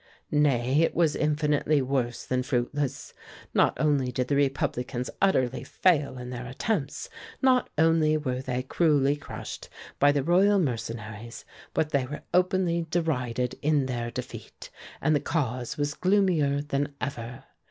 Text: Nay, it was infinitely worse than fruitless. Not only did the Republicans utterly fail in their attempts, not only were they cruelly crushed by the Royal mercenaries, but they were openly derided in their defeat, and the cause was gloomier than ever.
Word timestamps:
Nay, 0.31 0.81
it 0.81 0.95
was 0.95 1.15
infinitely 1.15 1.79
worse 1.79 2.25
than 2.25 2.41
fruitless. 2.41 3.13
Not 3.53 3.79
only 3.79 4.11
did 4.11 4.29
the 4.29 4.35
Republicans 4.35 5.11
utterly 5.21 5.63
fail 5.63 6.17
in 6.17 6.31
their 6.31 6.47
attempts, 6.47 7.07
not 7.39 7.69
only 7.77 8.17
were 8.17 8.41
they 8.41 8.63
cruelly 8.63 9.15
crushed 9.15 9.69
by 9.99 10.11
the 10.11 10.23
Royal 10.23 10.57
mercenaries, 10.57 11.45
but 11.75 11.91
they 11.91 12.07
were 12.07 12.23
openly 12.33 12.87
derided 12.89 13.59
in 13.61 13.85
their 13.85 14.09
defeat, 14.09 14.71
and 15.01 15.15
the 15.15 15.19
cause 15.19 15.77
was 15.77 15.93
gloomier 15.93 16.63
than 16.63 16.95
ever. 16.99 17.43